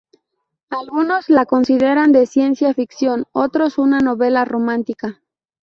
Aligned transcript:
Algunos 0.71 1.29
la 1.29 1.45
consideran 1.45 2.11
de 2.11 2.25
ciencia 2.25 2.73
ficción, 2.73 3.25
otros 3.33 3.77
una 3.77 3.99
novela 3.99 4.45
romántica. 4.45 5.21